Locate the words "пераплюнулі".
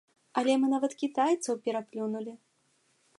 1.69-2.33